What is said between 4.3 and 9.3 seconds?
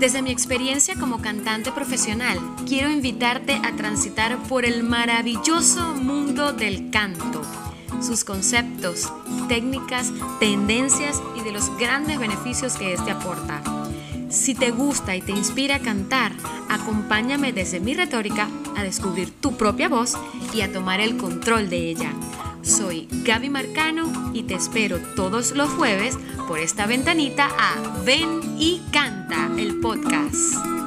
por el maravilloso mundo del canto, sus conceptos,